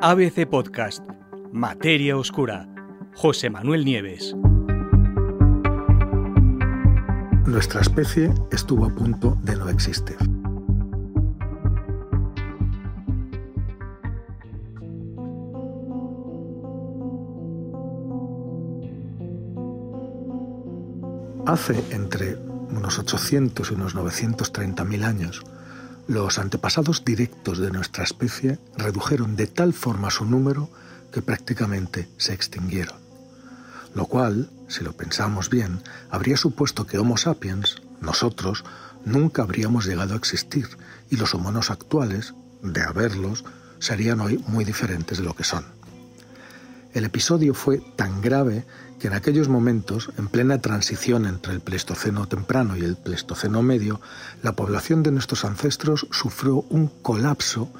ABC 0.00 0.46
Podcast, 0.46 1.02
Materia 1.52 2.16
Oscura, 2.16 2.68
José 3.16 3.50
Manuel 3.50 3.84
Nieves. 3.84 4.32
Nuestra 7.46 7.80
especie 7.80 8.32
estuvo 8.52 8.86
a 8.86 8.94
punto 8.94 9.36
de 9.42 9.56
no 9.56 9.68
existir. 9.68 10.16
Hace 21.44 21.82
entre 21.90 22.36
unos 22.36 23.00
800 23.00 23.68
y 23.72 23.74
unos 23.74 23.96
930 23.96 24.84
mil 24.84 25.02
años, 25.02 25.42
los 26.08 26.38
antepasados 26.38 27.04
directos 27.04 27.58
de 27.58 27.70
nuestra 27.70 28.02
especie 28.02 28.58
redujeron 28.76 29.36
de 29.36 29.46
tal 29.46 29.74
forma 29.74 30.10
su 30.10 30.24
número 30.24 30.70
que 31.12 31.20
prácticamente 31.20 32.08
se 32.16 32.32
extinguieron. 32.32 32.96
Lo 33.94 34.06
cual, 34.06 34.50
si 34.68 34.82
lo 34.82 34.94
pensamos 34.94 35.50
bien, 35.50 35.82
habría 36.10 36.38
supuesto 36.38 36.86
que 36.86 36.98
Homo 36.98 37.18
sapiens, 37.18 37.82
nosotros, 38.00 38.64
nunca 39.04 39.42
habríamos 39.42 39.84
llegado 39.84 40.14
a 40.14 40.16
existir 40.16 40.66
y 41.10 41.16
los 41.16 41.34
humanos 41.34 41.70
actuales, 41.70 42.34
de 42.62 42.82
haberlos, 42.82 43.44
serían 43.78 44.20
hoy 44.20 44.42
muy 44.46 44.64
diferentes 44.64 45.18
de 45.18 45.24
lo 45.24 45.34
que 45.34 45.44
son. 45.44 45.77
El 46.92 47.04
episodio 47.04 47.54
fue 47.54 47.78
tan 47.96 48.20
grave 48.20 48.64
que 48.98 49.08
en 49.08 49.14
aquellos 49.14 49.48
momentos, 49.48 50.10
en 50.18 50.28
plena 50.28 50.60
transición 50.60 51.26
entre 51.26 51.52
el 51.52 51.60
Pleistoceno 51.60 52.26
temprano 52.26 52.76
y 52.76 52.80
el 52.80 52.96
Pleistoceno 52.96 53.62
medio, 53.62 54.00
la 54.42 54.52
población 54.52 55.02
de 55.02 55.12
nuestros 55.12 55.44
ancestros 55.44 56.06
sufrió 56.10 56.64
un 56.70 56.88
colapso 56.88 57.70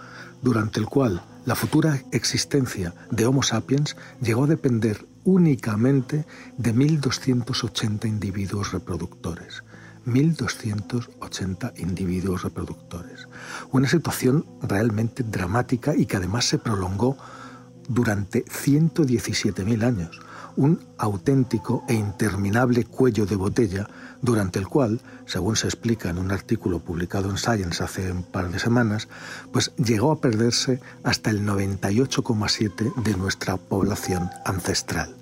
durante 0.42 0.78
el 0.78 0.86
cual 0.86 1.22
la 1.46 1.54
futura 1.54 2.02
existencia 2.12 2.94
de 3.10 3.26
Homo 3.26 3.42
sapiens 3.42 3.96
llegó 4.20 4.44
a 4.44 4.48
depender 4.48 5.06
únicamente 5.24 6.26
de 6.56 6.74
1.280 6.74 8.06
individuos 8.06 8.72
reproductores. 8.72 9.64
1.280 10.06 11.72
individuos 11.80 12.42
reproductores. 12.42 13.28
Una 13.72 13.88
situación 13.88 14.46
realmente 14.62 15.22
dramática 15.22 15.94
y 15.94 16.06
que 16.06 16.16
además 16.16 16.46
se 16.46 16.58
prolongó 16.58 17.16
durante 17.88 18.44
117.000 18.44 19.82
años, 19.82 20.20
un 20.56 20.80
auténtico 20.98 21.84
e 21.88 21.94
interminable 21.94 22.84
cuello 22.84 23.26
de 23.26 23.36
botella 23.36 23.88
durante 24.20 24.58
el 24.58 24.68
cual, 24.68 25.00
según 25.26 25.56
se 25.56 25.66
explica 25.66 26.10
en 26.10 26.18
un 26.18 26.32
artículo 26.32 26.80
publicado 26.80 27.30
en 27.30 27.38
Science 27.38 27.82
hace 27.82 28.10
un 28.10 28.24
par 28.24 28.50
de 28.50 28.58
semanas, 28.58 29.08
pues 29.52 29.72
llegó 29.76 30.10
a 30.10 30.20
perderse 30.20 30.80
hasta 31.04 31.30
el 31.30 31.46
98,7 31.46 32.94
de 33.02 33.16
nuestra 33.16 33.56
población 33.56 34.30
ancestral. 34.44 35.14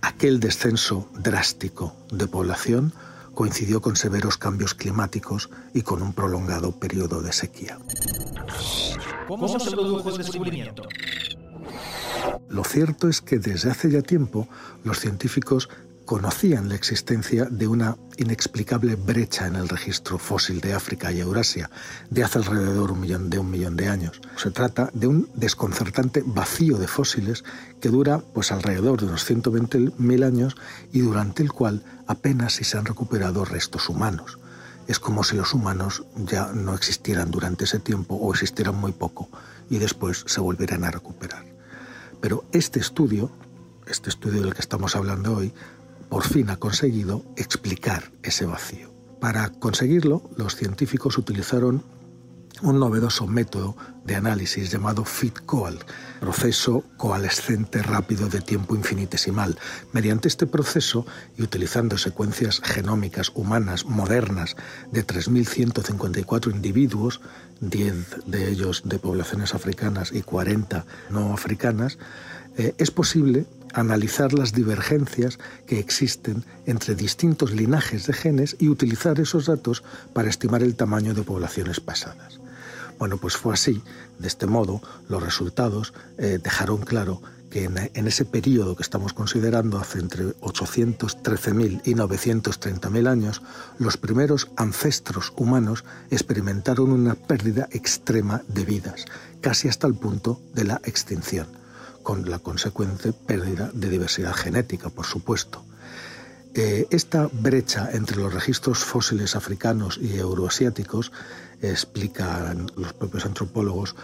Aquel 0.00 0.40
descenso 0.40 1.08
drástico 1.18 1.94
de 2.10 2.26
población 2.26 2.92
coincidió 3.34 3.82
con 3.82 3.96
severos 3.96 4.38
cambios 4.38 4.72
climáticos 4.74 5.50
y 5.74 5.82
con 5.82 6.00
un 6.00 6.14
prolongado 6.14 6.72
periodo 6.72 7.20
de 7.20 7.34
sequía. 7.34 7.78
¿Cómo 9.28 9.58
se 9.58 9.70
produjo 9.70 10.08
el 10.08 10.16
descubrimiento? 10.16 10.84
Lo 12.48 12.64
cierto 12.64 13.08
es 13.08 13.20
que 13.20 13.38
desde 13.38 13.70
hace 13.70 13.90
ya 13.90 14.02
tiempo 14.02 14.48
los 14.84 15.00
científicos 15.00 15.68
conocían 16.06 16.68
la 16.68 16.76
existencia 16.76 17.46
de 17.46 17.66
una 17.66 17.96
inexplicable 18.16 18.94
brecha 18.94 19.48
en 19.48 19.56
el 19.56 19.68
registro 19.68 20.18
fósil 20.18 20.60
de 20.60 20.72
África 20.72 21.10
y 21.10 21.18
Eurasia 21.18 21.68
de 22.08 22.22
hace 22.22 22.38
alrededor 22.38 22.94
de 22.96 23.38
un 23.38 23.50
millón 23.50 23.76
de 23.76 23.88
años. 23.88 24.20
Se 24.36 24.52
trata 24.52 24.88
de 24.94 25.08
un 25.08 25.28
desconcertante 25.34 26.22
vacío 26.24 26.78
de 26.78 26.86
fósiles 26.86 27.44
que 27.80 27.88
dura 27.88 28.20
pues 28.20 28.52
alrededor 28.52 29.00
de 29.00 29.06
unos 29.06 29.28
120.000 29.28 30.24
años 30.24 30.56
y 30.92 31.00
durante 31.00 31.42
el 31.42 31.52
cual 31.52 31.82
apenas 32.06 32.54
si 32.54 32.64
se 32.64 32.78
han 32.78 32.86
recuperado 32.86 33.44
restos 33.44 33.88
humanos. 33.88 34.38
Es 34.86 35.00
como 35.00 35.24
si 35.24 35.34
los 35.34 35.52
humanos 35.52 36.04
ya 36.14 36.52
no 36.52 36.74
existieran 36.74 37.32
durante 37.32 37.64
ese 37.64 37.80
tiempo 37.80 38.14
o 38.14 38.32
existieran 38.32 38.76
muy 38.76 38.92
poco 38.92 39.28
y 39.68 39.78
después 39.78 40.22
se 40.28 40.40
volvieran 40.40 40.84
a 40.84 40.92
recuperar. 40.92 41.55
Pero 42.26 42.44
este 42.50 42.80
estudio, 42.80 43.30
este 43.86 44.10
estudio 44.10 44.42
del 44.42 44.52
que 44.52 44.60
estamos 44.60 44.96
hablando 44.96 45.36
hoy, 45.36 45.52
por 46.08 46.24
fin 46.24 46.50
ha 46.50 46.56
conseguido 46.56 47.22
explicar 47.36 48.10
ese 48.24 48.46
vacío. 48.46 48.92
Para 49.20 49.50
conseguirlo, 49.50 50.28
los 50.36 50.56
científicos 50.56 51.18
utilizaron 51.18 51.84
un 52.62 52.80
novedoso 52.80 53.26
método 53.26 53.76
de 54.04 54.14
análisis 54.14 54.70
llamado 54.70 55.04
FIT-COAL, 55.04 55.78
proceso 56.20 56.84
coalescente 56.96 57.82
rápido 57.82 58.28
de 58.28 58.40
tiempo 58.40 58.74
infinitesimal. 58.74 59.58
Mediante 59.92 60.28
este 60.28 60.46
proceso 60.46 61.06
y 61.36 61.42
utilizando 61.42 61.98
secuencias 61.98 62.60
genómicas 62.62 63.30
humanas 63.34 63.84
modernas 63.84 64.56
de 64.92 65.06
3.154 65.06 66.50
individuos, 66.50 67.20
10 67.60 68.26
de 68.26 68.50
ellos 68.50 68.82
de 68.84 68.98
poblaciones 68.98 69.54
africanas 69.54 70.12
y 70.12 70.22
40 70.22 70.84
no 71.10 71.32
africanas, 71.32 71.98
eh, 72.56 72.74
es 72.78 72.90
posible 72.90 73.46
analizar 73.74 74.32
las 74.32 74.52
divergencias 74.52 75.38
que 75.66 75.78
existen 75.78 76.44
entre 76.64 76.94
distintos 76.94 77.52
linajes 77.52 78.06
de 78.06 78.14
genes 78.14 78.56
y 78.58 78.68
utilizar 78.68 79.20
esos 79.20 79.46
datos 79.46 79.84
para 80.14 80.30
estimar 80.30 80.62
el 80.62 80.76
tamaño 80.76 81.12
de 81.12 81.22
poblaciones 81.22 81.80
pasadas. 81.80 82.40
Bueno, 82.98 83.18
pues 83.18 83.36
fue 83.36 83.54
así. 83.54 83.82
De 84.18 84.28
este 84.28 84.46
modo, 84.46 84.80
los 85.08 85.22
resultados 85.22 85.92
eh, 86.18 86.38
dejaron 86.42 86.78
claro 86.78 87.20
que 87.50 87.64
en, 87.64 88.06
ese 88.06 88.24
periodo 88.24 88.76
que 88.76 88.82
estamos 88.82 89.12
considerando, 89.12 89.78
hace 89.78 89.98
entre 89.98 90.34
813.000 90.40 91.82
y 91.84 91.94
930.000 91.94 93.08
años, 93.08 93.42
los 93.78 93.96
primeros 93.96 94.48
ancestros 94.56 95.32
humanos 95.36 95.84
experimentaron 96.10 96.90
una 96.90 97.14
pérdida 97.14 97.68
extrema 97.70 98.42
de 98.48 98.64
vidas, 98.64 99.04
casi 99.40 99.68
hasta 99.68 99.86
el 99.86 99.94
punto 99.94 100.40
de 100.54 100.64
la 100.64 100.80
extinción, 100.84 101.46
con 102.02 102.28
la 102.28 102.40
consecuente 102.40 103.12
pérdida 103.12 103.70
de 103.72 103.90
diversidad 103.90 104.34
genética, 104.34 104.90
por 104.90 105.06
supuesto. 105.06 105.64
Eh, 106.54 106.86
esta 106.90 107.28
brecha 107.30 107.90
entre 107.92 108.16
los 108.16 108.32
registros 108.32 108.78
fósiles 108.78 109.36
africanos 109.36 109.98
y 110.00 110.16
euroasiáticos 110.16 111.12
explican 111.62 112.66
los 112.76 112.92
propios 112.92 113.26
antropólogos, 113.26 113.96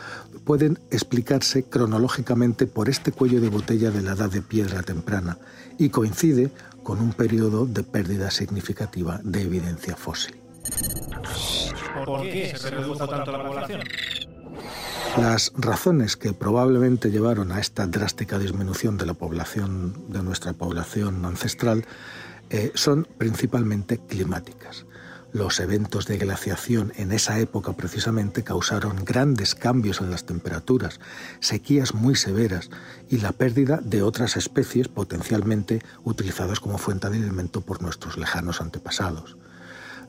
pueden 0.44 0.78
explicarse 0.90 1.64
cronológicamente 1.64 2.66
por 2.66 2.88
este 2.88 3.12
cuello 3.12 3.40
de 3.40 3.48
botella 3.48 3.90
de 3.90 4.02
la 4.02 4.12
edad 4.12 4.30
de 4.30 4.42
piedra 4.42 4.82
temprana 4.82 5.38
y 5.78 5.90
coincide 5.90 6.50
con 6.82 7.00
un 7.00 7.12
periodo 7.12 7.66
de 7.66 7.82
pérdida 7.82 8.30
significativa 8.30 9.20
de 9.22 9.42
evidencia 9.42 9.96
fósil. 9.96 10.36
¿Por 12.04 12.22
qué 12.22 12.54
se 12.56 12.70
redujo 12.70 13.06
tanto 13.06 13.32
la 13.32 13.44
población? 13.44 13.80
Las 15.18 15.52
razones 15.56 16.16
que 16.16 16.32
probablemente 16.32 17.10
llevaron 17.10 17.52
a 17.52 17.60
esta 17.60 17.86
drástica 17.86 18.38
disminución 18.38 18.96
de 18.96 19.06
la 19.06 19.14
población, 19.14 19.94
de 20.08 20.22
nuestra 20.22 20.54
población 20.54 21.24
ancestral, 21.24 21.84
eh, 22.48 22.72
son 22.74 23.06
principalmente 23.18 23.98
climáticas. 23.98 24.86
Los 25.32 25.60
eventos 25.60 26.06
de 26.06 26.18
glaciación 26.18 26.92
en 26.96 27.10
esa 27.10 27.38
época 27.38 27.72
precisamente 27.72 28.44
causaron 28.44 29.02
grandes 29.02 29.54
cambios 29.54 30.02
en 30.02 30.10
las 30.10 30.26
temperaturas, 30.26 31.00
sequías 31.40 31.94
muy 31.94 32.16
severas 32.16 32.68
y 33.08 33.16
la 33.16 33.32
pérdida 33.32 33.80
de 33.82 34.02
otras 34.02 34.36
especies 34.36 34.88
potencialmente 34.88 35.80
utilizadas 36.04 36.60
como 36.60 36.76
fuente 36.76 37.08
de 37.08 37.16
alimento 37.16 37.62
por 37.62 37.80
nuestros 37.80 38.18
lejanos 38.18 38.60
antepasados. 38.60 39.38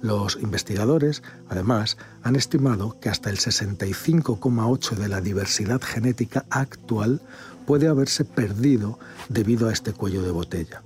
Los 0.01 0.35
investigadores, 0.35 1.23
además, 1.47 1.97
han 2.21 2.35
estimado 2.35 2.99
que 2.99 3.07
hasta 3.07 3.29
el 3.29 3.37
65,8 3.37 4.95
de 4.95 5.07
la 5.07 5.21
diversidad 5.21 5.81
genética 5.81 6.43
actual 6.49 7.21
puede 7.65 7.87
haberse 7.87 8.25
perdido 8.25 8.99
debido 9.29 9.69
a 9.69 9.71
este 9.71 9.93
cuello 9.93 10.21
de 10.21 10.31
botella 10.31 10.83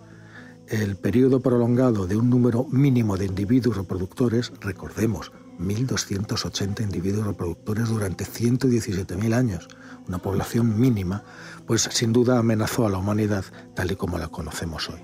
el 0.70 0.96
periodo 0.96 1.40
prolongado 1.40 2.08
de 2.08 2.18
un 2.18 2.30
número 2.30 2.66
mínimo 2.66 3.18
de 3.18 3.26
individuos 3.26 3.78
reproductores, 3.78 4.52
recordemos, 4.60 5.32
1.280 5.60 6.82
individuos 6.82 7.26
reproductores 7.26 7.90
durante 7.90 8.26
117.000 8.26 9.34
años, 9.34 9.68
una 10.08 10.20
población 10.20 10.80
mínima, 10.80 11.24
pues 11.66 11.90
sin 11.92 12.14
duda 12.14 12.38
amenazó 12.38 12.86
a 12.86 12.90
la 12.90 12.98
humanidad 12.98 13.46
tal 13.76 13.92
y 13.92 13.96
como 13.96 14.18
la 14.18 14.28
conocemos 14.28 14.90
hoy. 14.90 15.00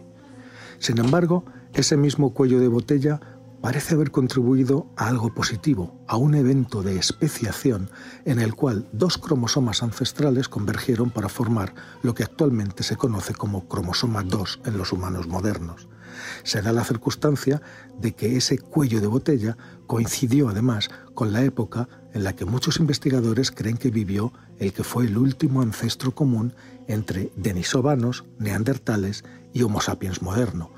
Sin 0.80 0.98
embargo, 1.00 1.46
ese 1.74 1.98
mismo 1.98 2.34
cuello 2.34 2.60
de 2.60 2.68
botella 2.68 3.20
parece 3.64 3.96
haber 3.96 4.12
contribuido 4.12 4.88
a 4.98 5.08
algo 5.08 5.34
positivo, 5.34 6.04
a 6.10 6.18
un 6.18 6.36
evento 6.36 6.84
de 6.84 6.98
especiación 6.98 7.90
en 8.26 8.40
el 8.40 8.56
cual 8.56 8.90
dos 8.92 9.18
cromosomas 9.18 9.84
ancestrales 9.84 10.50
convergieron 10.50 11.12
para 11.12 11.30
formar 11.30 11.74
lo 12.02 12.14
que 12.14 12.24
actualmente 12.24 12.84
se 12.84 12.98
conoce 12.98 13.34
como 13.34 13.70
cromosoma 13.70 14.22
2 14.24 14.60
en 14.66 14.78
los 14.78 14.92
humanos 14.92 15.28
modernos. 15.28 15.88
Se 16.44 16.62
da 16.62 16.74
la 16.74 16.84
circunstancia 16.84 17.62
de 17.98 18.12
que 18.12 18.36
ese 18.36 18.58
cuello 18.58 19.00
de 19.00 19.08
botella 19.08 19.56
coincidió 19.88 20.50
además 20.50 20.90
con 21.14 21.32
la 21.32 21.42
época 21.46 21.88
en 22.12 22.26
la 22.26 22.36
que 22.36 22.44
muchos 22.44 22.82
investigadores 22.82 23.50
creen 23.50 23.78
que 23.78 23.92
vivió 23.92 24.34
el 24.60 24.74
que 24.74 24.84
fue 24.84 25.06
el 25.06 25.18
último 25.18 25.62
ancestro 25.62 26.14
común 26.14 26.54
entre 26.90 27.32
denisovanos, 27.38 28.26
neandertales 28.40 29.24
y 29.54 29.64
Homo 29.64 29.80
sapiens 29.80 30.22
moderno, 30.22 30.70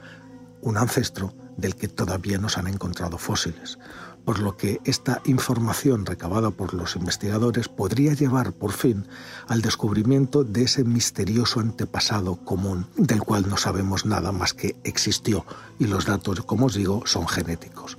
un 0.61 0.77
ancestro 0.77 1.33
del 1.57 1.75
que 1.75 1.87
todavía 1.87 2.37
no 2.37 2.49
se 2.49 2.59
han 2.59 2.67
encontrado 2.67 3.17
fósiles, 3.17 3.77
por 4.25 4.39
lo 4.39 4.57
que 4.57 4.81
esta 4.83 5.21
información 5.25 6.05
recabada 6.05 6.49
por 6.49 6.73
los 6.73 6.95
investigadores 6.95 7.69
podría 7.69 8.13
llevar 8.13 8.51
por 8.53 8.71
fin 8.71 9.05
al 9.47 9.61
descubrimiento 9.61 10.43
de 10.43 10.63
ese 10.63 10.83
misterioso 10.83 11.59
antepasado 11.59 12.37
común 12.37 12.87
del 12.97 13.21
cual 13.21 13.47
no 13.47 13.57
sabemos 13.57 14.05
nada 14.05 14.31
más 14.31 14.53
que 14.53 14.75
existió 14.83 15.45
y 15.79 15.85
los 15.85 16.05
datos, 16.05 16.41
como 16.41 16.65
os 16.65 16.73
digo, 16.73 17.03
son 17.05 17.27
genéticos. 17.27 17.97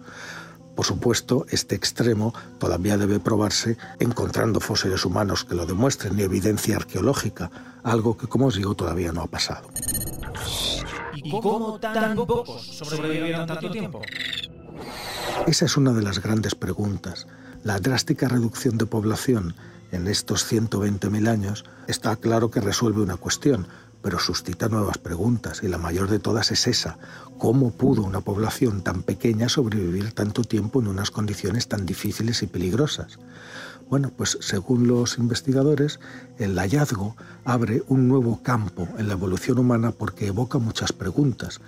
Por 0.75 0.85
supuesto, 0.85 1.47
este 1.49 1.75
extremo 1.75 2.35
todavía 2.59 2.99
debe 2.99 3.19
probarse 3.19 3.79
encontrando 3.99 4.61
fósiles 4.61 5.07
humanos 5.07 5.45
que 5.45 5.55
lo 5.55 5.65
demuestren 5.65 6.19
y 6.19 6.23
evidencia 6.23 6.77
arqueológica, 6.77 7.51
algo 7.83 8.19
que, 8.19 8.27
como 8.27 8.47
os 8.47 8.57
digo, 8.57 8.75
todavía 8.75 9.11
no 9.11 9.23
ha 9.23 9.27
pasado. 9.27 9.71
¿Y 11.27 11.31
cómo 11.31 11.81
tan 11.81 12.15
pocos 12.15 12.63
sobrevivieron 12.63 13.47
tanto 13.47 13.69
tiempo? 13.71 14.01
Esa 15.49 15.65
es 15.65 15.77
una 15.77 15.93
de 15.93 16.03
las 16.03 16.23
grandes 16.23 16.55
preguntas. 16.55 17.27
La 17.65 17.81
drástica 17.81 18.29
reducción 18.29 18.79
de 18.79 18.87
población 18.87 19.57
en 19.91 20.07
estos 20.07 20.51
120.000 20.53 21.29
años 21.29 21.65
está 21.89 22.15
claro 22.15 22.53
que 22.53 22.61
resuelve 22.61 23.03
una 23.03 23.17
cuestión, 23.17 23.67
pero 24.07 24.21
suscita 24.21 24.69
nuevas 24.69 24.99
preguntas 24.99 25.65
y 25.65 25.67
la 25.67 25.79
mayor 25.79 26.09
de 26.09 26.21
todas 26.21 26.53
es 26.53 26.69
esa. 26.69 26.97
¿Cómo 27.39 27.73
pudo 27.73 28.03
una 28.03 28.21
población 28.21 28.83
tan 28.83 29.03
pequeña 29.03 29.49
sobrevivir 29.49 30.13
tanto 30.13 30.45
tiempo 30.45 30.81
en 30.81 30.87
unas 30.87 31.11
condiciones 31.11 31.67
tan 31.67 31.87
difíciles 31.87 32.41
y 32.45 32.47
peligrosas? 32.47 33.19
Bueno, 33.91 34.13
pues 34.17 34.39
según 34.41 34.87
los 34.87 35.19
investigadores, 35.19 35.99
el 36.39 36.57
hallazgo 36.57 37.17
abre 37.45 37.83
un 37.89 38.07
nuevo 38.07 38.45
campo 38.45 38.87
en 38.97 39.09
la 39.09 39.15
evolución 39.15 39.59
humana 39.59 39.91
porque 39.91 40.29
evoca 40.29 40.59
muchas 40.59 40.93
preguntas, 40.93 41.61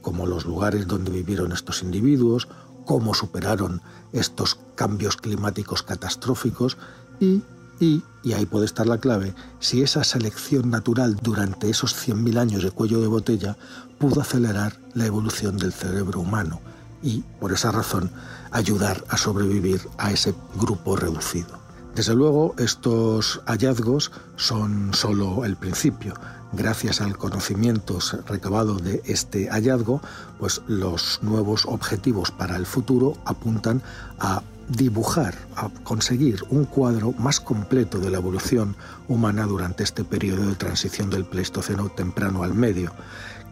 como 0.00 0.24
los 0.24 0.46
lugares 0.46 0.86
donde 0.86 1.10
vivieron 1.10 1.52
estos 1.52 1.82
individuos, 1.82 2.48
cómo 2.86 3.12
superaron 3.12 3.82
estos 4.14 4.58
cambios 4.76 5.18
climáticos 5.18 5.82
catastróficos 5.82 6.78
y 7.20 7.42
y, 7.82 8.04
ahí 8.32 8.46
puede 8.46 8.64
estar 8.64 8.86
la 8.86 8.98
clave, 8.98 9.34
si 9.58 9.82
esa 9.82 10.04
selección 10.04 10.70
natural 10.70 11.16
durante 11.20 11.68
esos 11.68 11.96
100.000 11.96 12.38
años 12.38 12.62
de 12.62 12.70
cuello 12.70 13.00
de 13.00 13.08
botella 13.08 13.56
pudo 13.98 14.20
acelerar 14.20 14.78
la 14.94 15.06
evolución 15.06 15.56
del 15.56 15.72
cerebro 15.72 16.20
humano 16.20 16.60
y, 17.02 17.24
por 17.40 17.52
esa 17.52 17.72
razón, 17.72 18.12
ayudar 18.52 19.02
a 19.08 19.16
sobrevivir 19.16 19.80
a 19.98 20.12
ese 20.12 20.32
grupo 20.54 20.94
reducido. 20.94 21.58
Desde 21.96 22.14
luego, 22.14 22.54
estos 22.56 23.40
hallazgos 23.46 24.12
son 24.36 24.94
solo 24.94 25.44
el 25.44 25.56
principio. 25.56 26.14
Gracias 26.52 27.00
al 27.00 27.18
conocimiento 27.18 27.98
recabado 28.28 28.76
de 28.76 29.02
este 29.06 29.48
hallazgo, 29.48 30.00
pues 30.38 30.62
los 30.68 31.18
nuevos 31.22 31.66
objetivos 31.66 32.30
para 32.30 32.56
el 32.56 32.66
futuro 32.66 33.16
apuntan 33.24 33.82
a 34.20 34.42
dibujar, 34.76 35.34
a 35.56 35.68
conseguir 35.84 36.42
un 36.50 36.64
cuadro 36.64 37.12
más 37.12 37.40
completo 37.40 37.98
de 37.98 38.10
la 38.10 38.18
evolución 38.18 38.76
humana 39.08 39.44
durante 39.44 39.82
este 39.82 40.04
periodo 40.04 40.48
de 40.48 40.54
transición 40.56 41.10
del 41.10 41.24
Pleistoceno 41.24 41.88
temprano 41.88 42.42
al 42.42 42.54
medio, 42.54 42.92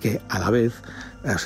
que 0.00 0.20
a 0.28 0.38
la 0.38 0.50
vez 0.50 0.75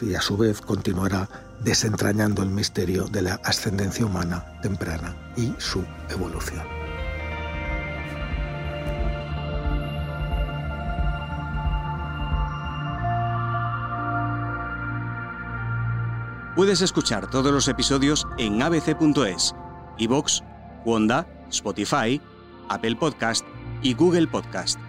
y 0.03 0.15
a 0.15 0.21
su 0.21 0.37
vez 0.37 0.61
continuará 0.61 1.29
desentrañando 1.63 2.43
el 2.43 2.51
misterio 2.51 3.05
de 3.05 3.23
la 3.23 3.35
ascendencia 3.45 4.07
humana 4.07 4.45
temprana 4.63 5.17
y 5.37 5.53
su 5.59 5.85
evolución. 6.11 6.63
Puedes 16.55 16.83
escuchar 16.83 17.29
todos 17.29 17.53
los 17.53 17.67
episodios 17.67 18.29
en 18.39 18.63
abc.es, 18.63 19.57
iVoox, 19.99 20.43
Wanda, 20.85 21.27
Spotify, 21.51 22.21
Apple 22.69 22.97
Podcast 22.97 23.45
y 23.83 23.95
Google 23.95 24.27
Podcast. 24.27 24.84